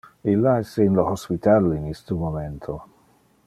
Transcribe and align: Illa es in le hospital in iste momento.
Illa 0.31 0.53
es 0.61 0.71
in 0.85 0.97
le 0.99 1.05
hospital 1.11 1.69
in 1.75 1.85
iste 1.93 2.19
momento. 2.23 2.79